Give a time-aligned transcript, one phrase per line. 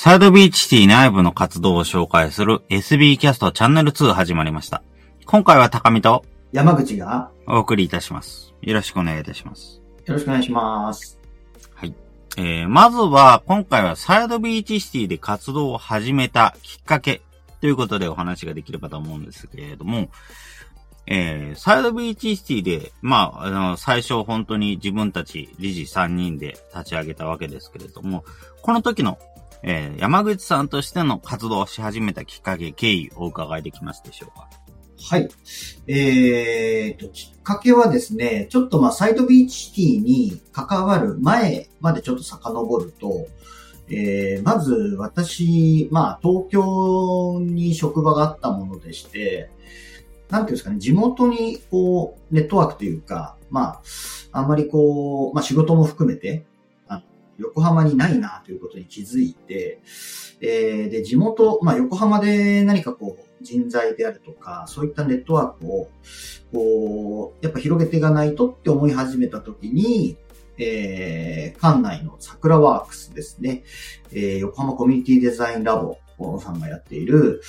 [0.00, 4.84] サイドビーチシティ内部の活動を紹介する SB キャストチャンネル2始まりました。
[5.26, 8.54] 今回は高見と山口がお送りいたします。
[8.62, 9.82] よろしくお願いいたします。
[10.06, 11.18] よろしくお願いします。
[11.74, 11.92] はい。
[12.36, 17.20] えー、まずは、今回はサイドビーチシティで活動を始めたきっかけ
[17.60, 20.10] ということでお話ができればと思うんですけれども、
[21.08, 28.24] えー、サイドビーチシティで、まあ、あの、最初本当に自分たち理事3人で立ち上げたわけですけれども、
[28.62, 29.18] この時の、
[29.62, 34.48] えー、山口さんとしての活動をし始めたきっかけ、経緯をお伺いできますでしょうか？
[35.00, 35.28] はい。
[35.86, 43.26] えーと、きっかけはですね、ちょっとまあ、サイドビーチシティに関わる前までちょっと遡ると、
[43.90, 49.50] えー、まず私、まあ、東京に職場があったものでして、
[50.30, 53.82] なんていうんですかね、地元にこう、ネットワークというか、まあ、
[54.32, 56.44] あんまりこう、まあ仕事も含めて、
[57.38, 59.80] 横浜にないなということに気づいて、
[60.40, 65.88] えーで、地元、まあ横浜で何かこう、人材であるとか、そういったネットワークを、
[66.52, 70.16] こう、やっぱ広げていかないとって思い始めたときに、
[70.58, 73.62] えー、館内の桜ワークスですね、
[74.10, 75.98] えー横浜コミュニティデザインラボ
[76.40, 77.42] さんがやっている、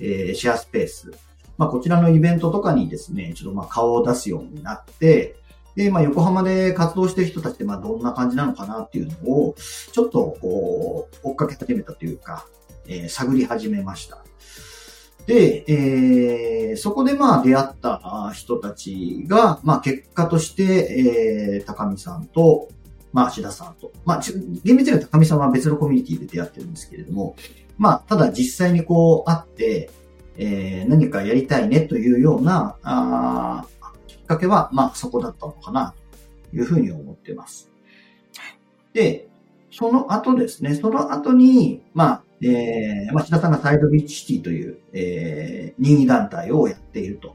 [0.00, 1.12] えーシェアスペース、
[1.58, 5.36] まあ、こちらのイベントとかにですね、ちょっとまあ顔を出すようになって、
[5.76, 9.54] で、まあ、横浜で活動してる人たちって、まあ、どんな感じなのかなっていうのを、
[9.92, 12.46] ちょっと、こう、追っかけ始めたというか、
[12.88, 14.18] えー探り始めました。
[15.26, 22.68] で、えーそこでまあ出会った人たちが、まあ結果として、えー高見さんと、
[23.12, 23.92] まあ、芦田さんと。
[24.04, 24.20] まあ、
[24.62, 27.34] 厳密には高見さんは別のコミュニティで出会ってるんですけれども、
[27.78, 29.90] まあ、ただ実際にこう会って、
[30.36, 33.66] えー何かやりたいねというような、あ
[34.26, 35.94] っかけは、まあ、そこだったのかな、
[36.50, 37.70] というふうに思っています。
[38.92, 39.28] で、
[39.70, 47.34] その後ですね、その後に、まあ、えー、町田さんがサイドビーチシティという、えー、任意団体をやっていると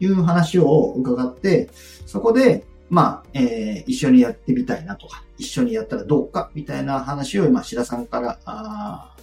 [0.00, 1.68] いう話を伺って、
[2.06, 9.14] そこで、まあ、えー、一緒にやってみたいなとか、一緒にやったらどうか、みたいな話を、今、志田さんから、あ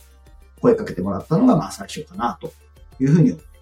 [0.59, 2.51] 声かけてもらったのが、まあ、最初かな、と
[2.99, 3.52] いうふうに思います。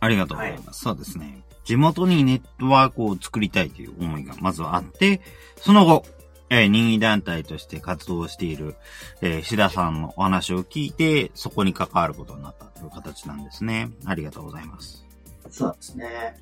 [0.00, 0.80] ありがとうございます。
[0.80, 1.44] そうですね。
[1.64, 5.20] 地元にネットワークを作りたいという思いがまずはあって、
[5.56, 6.04] その後、
[6.48, 8.74] えー任意団体として活動している、
[9.20, 13.90] えー、志田さんのお話を聞いて、そこに関わることになったという形なんですね。
[14.04, 15.06] ありがとうございます。
[15.48, 16.36] そうですね。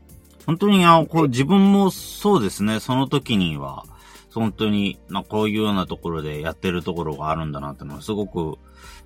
[0.46, 3.84] 本当に、あの、こう、自分もそうですね、その時には、
[4.32, 8.58] 本当に、なこういうようなところでやってるところがあるんだなってのは、すごく、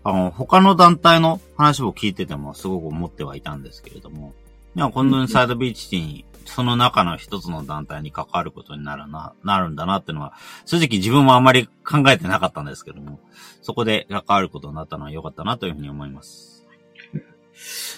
[0.04, 4.34] あの、他の団体の話を聞いてても、すごく思ってはいたんですけれども、
[4.74, 10.32] いや、本当にサイドビーチに、その中の一つの団体に関わることになるな、なるんだなっていうのは、
[10.66, 13.20] 正直自分もあまり考えてなかったんですけども、
[13.62, 16.64] そこで関わることになったのは良かったなというふうに思います。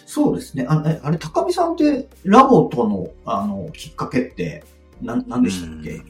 [0.05, 0.67] そうですね。
[0.69, 4.63] あえあれ、高見さんって、ラボとの、あの、きっかけって、
[5.01, 5.91] なん、なんでしたっけ？
[5.93, 6.05] うん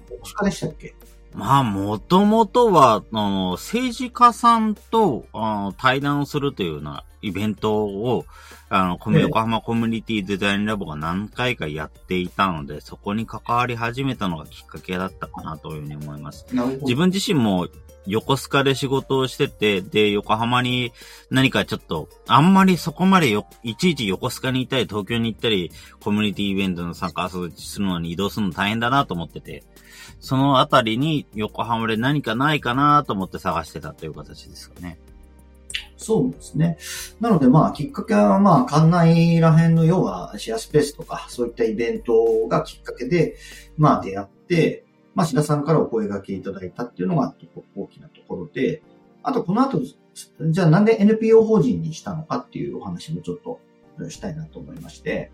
[0.44, 0.94] でしたっけ？
[1.34, 8.26] まあ、もともとは、あの、政治家さんと、あの、対談をするというようなイベントを、
[8.68, 16.46] あの、ええ横浜コミュニティデザインラボが何回かやっていたので、そこに関わり始めたのがきっかけだったかなというふうに思います。
[16.82, 17.68] 自分自身も
[18.06, 20.92] 横須賀で仕事をしてて、で、横浜に
[21.30, 25.70] 何かちょっと、あんまりそこまでよ、いちいち横須賀に行ったり、東京に行ったり、
[26.00, 27.38] コミュニティイベントの参加す
[27.80, 29.64] るのに移動するの大変だなと思ってて、
[30.20, 34.98] そのあたりに横浜で何かないかなと思って探してたという形ですかね。
[36.04, 36.76] そうですね。
[37.18, 43.36] なので、まあ、きっかけは、まあ、館内ら辺の要はシェアスペースとか、そういったイベントがきっかけで、
[43.78, 47.34] まあ、出会って、まあ、志田さんからお声掛けいただいたっていうのが
[47.74, 48.82] 大きなところで、
[49.22, 53.60] あと、この後、じゃあなんで NPO 法人にしたのかっていうお話もちょっと
[54.10, 55.32] したいなと思いまして、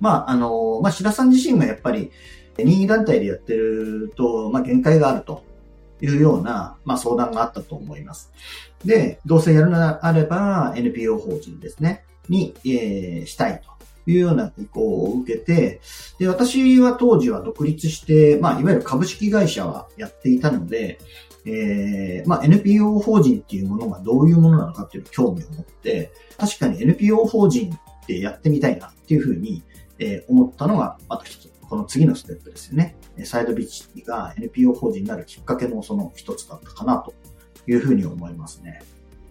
[0.00, 2.10] まあ、あの、まあ、志田さん自身がやっぱり、
[2.56, 5.44] 任意団体でやってると、まあ、限界があると
[6.00, 8.32] いうような、まあ、相談があったと思います。
[8.84, 13.78] で、どうせやるのであれば NPO 法人ですね、に、えーしたいと
[14.10, 15.80] いうような意向を受けて、
[16.18, 20.98] で、私は当時は独立して、まあ、いわゆる株式会社はやっていたので、
[21.44, 29.62] えーまあ、NPO 法人っていうものがどういうものなのかっていう興味を持って、確かに NPO 法人ってやってみたいなっていうふうに、
[29.98, 32.96] えー思ったのが、また一つ、この次のステップですよね。
[33.16, 37.12] えーサイドビッチが NPO 法人になるきっかけのその一つだったかなと
[37.66, 38.82] いうふうに思いますね。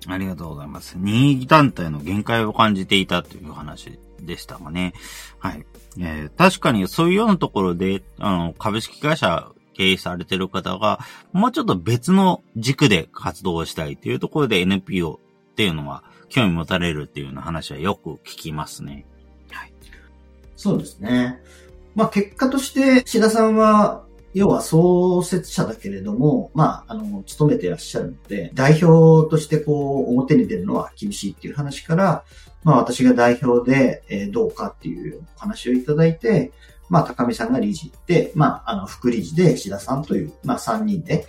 [0.08, 0.98] ありがとうございます。
[0.98, 4.94] 任意団体の限界を感じていたという話でしたがね。
[5.40, 5.66] はい。
[6.00, 11.00] えー確かにそういうようなところで、あの、株式会社経営されてる方が、
[11.34, 15.20] もうちょっと別の軸で活動をしたいというところで NPO
[15.52, 19.06] っていうのは興味持たれるっていうような話はよく聞きますね。
[19.52, 19.74] はい。
[20.56, 21.40] そうですね。
[21.98, 24.06] まあ結果として、志田さんは、
[24.36, 32.24] 要は創設者だけれども、まあ、あの、勤めていらっしゃるので、代表としてこう、表に出るのは厳しいっていう話から、
[32.64, 36.52] まあ私が代表で、えー、どうかっていう話をいただいて、
[36.88, 41.26] まあ高見さんが理事で、まああの副理事で志田さんという、まあ3人で、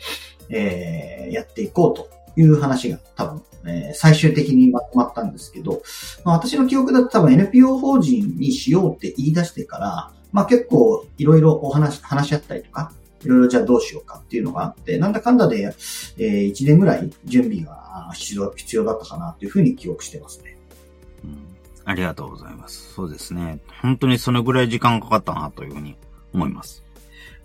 [0.51, 5.81] えー、やっていこうという話が多分、えー、最終的にまとまったんですけど、
[6.27, 12.93] まあ私の記憶だと多分 NPO 法人にしようって言い出してから、まあ結構いろいろお話、話し合ったりとか、
[13.25, 15.75] いろいろじゃあどうしようかっていうのがあって、なんだかんだで、
[16.19, 20.57] えー、1年ぐらい準備が必要必要だったかなというふうに記憶してますね。
[21.85, 22.93] ありがとうございます。
[22.93, 23.61] そうですね。
[23.81, 25.97] 本当にそのぐらい時間かかったなというふうに
[26.35, 26.85] 思います。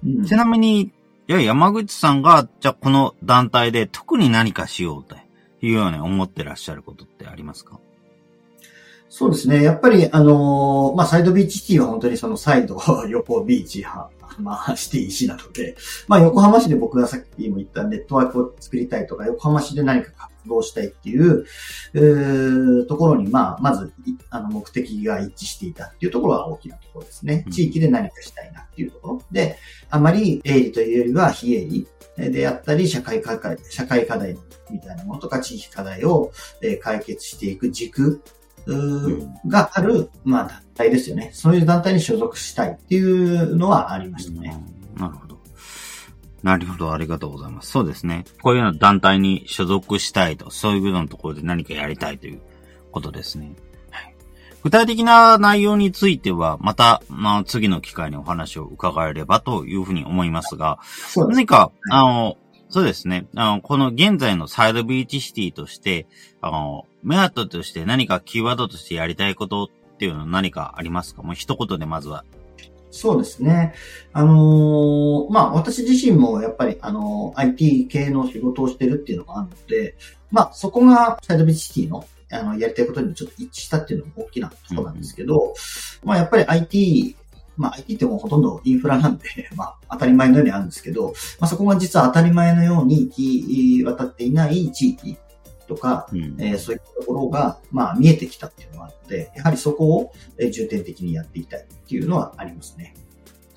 [0.06, 0.92] うん、ちなみに、い
[1.28, 5.16] や、山口さんが、じゃあこの団体で特に何かしようと
[5.62, 7.80] いうように思ってらっしゃることってありますか？
[9.16, 9.62] そうですね。
[9.62, 15.76] やっぱり、あのー、まあ、サイドビーチシティは本当にそのサイド、 横ビーチ派、まあ、シティ市なので、
[16.08, 21.46] まあ、横浜市で僕がさっきも言ったネットワークを作りたいとか、横浜市で何か動したいっていう、
[21.94, 23.94] えー、ところに、まあ、まず、
[24.32, 27.46] あの、目的が一致していたっていうところは大きなところですね。
[27.52, 29.22] 地域で何かしたいなっていうところ。
[29.32, 29.60] で、
[29.92, 31.88] あまり営利というよりは非営利
[32.18, 34.36] であったり、社会課題、社会課題
[34.72, 36.32] みたいなものとか、地域課題を
[36.82, 38.24] 解決していく軸
[39.48, 41.32] がある、まあ、団体ですよね。
[41.34, 44.64] そういう団体に所属したいっていうのはありましたね。
[44.96, 45.34] なるほど。
[46.44, 47.72] なるほど、ありがとうございます。
[47.72, 48.26] そうですね。
[48.42, 52.42] こういうような団体に所属したいと、そういうようなところで何かやりたいという
[52.92, 53.56] ことですね。
[53.92, 54.16] はい、
[54.62, 62.38] 具体的な内容については、また、まあ、次の機会にお話を伺えればというふうに思いますが、す何か、あの、
[62.74, 63.28] そうですね。
[63.36, 66.08] あの、この現在のサイドビーチシティとして、
[66.42, 71.22] あの、メアットとして何かキーワードとしてやりたいことっていうのは何かありますか？
[71.22, 72.26] もう一言でまずは
[72.90, 73.76] そうですね。
[74.12, 79.96] あのー、まあ、私自身もやっぱり、あのー、IT 系の仕事をしてるっていうのがあるので、
[80.32, 85.54] まあ、そこがサイドビッチシティの、あの、やりたいことにちょっと一致したっていうのも大きなことなんですけど、
[86.04, 87.16] うん、まあ、やっぱり IT、
[87.58, 95.18] まあ IT ってもうほとんどインフラなんで、 まあ当たり前のようにあるんですけど、まあそこが実は当たり前のように行き渡っていない地域
[95.68, 100.14] とか、うん、えー、そういったところが、まあ、見えてきたっていうのがあるので、やはりそこを
[100.52, 102.96] 重点的にやっていきたいっていうのはありますね。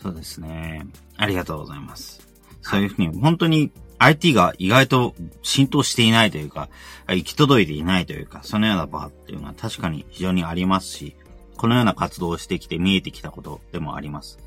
[0.01, 0.87] そうですね。
[1.17, 2.21] ありがとうございます。
[2.63, 6.69] そういうふうに、本当に IT が意外と浸透していないというか、
[7.09, 11.17] 行き届いていないというか、そのような場っていうのは確かに非常にありますし、
[11.57, 14.39] このような活動をしてきて見えてきたことでもあります。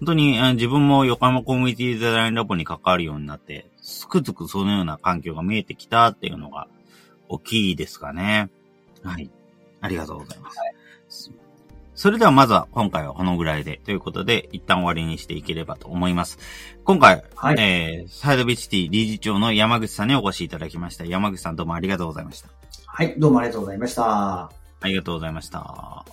[0.00, 6.68] 本当に自分も横浜コミュニティデザインラボに関わるようになって、つくづくそのような環境が見えてきたっていうのが
[7.28, 8.50] 大きいですかね。
[9.02, 9.30] はい。
[9.80, 10.58] ありがとうございます。
[10.58, 10.74] はい、
[11.94, 16.38] それではまずは今回はこのぐらいでということで一旦終わりにしていければと思います。
[16.84, 21.04] 今回、はい、えー、サイドビチティ理事長の山口さんにお越しいただきました。
[21.04, 22.48] 山口さんどうもありがとうございました。
[22.86, 24.50] はい、どうもありがとうございました。
[24.80, 26.04] ありがとうございました。